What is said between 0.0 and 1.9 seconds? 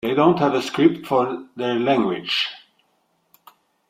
They don't have a script for their